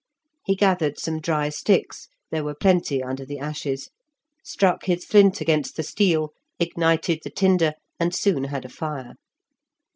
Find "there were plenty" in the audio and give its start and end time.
2.31-3.03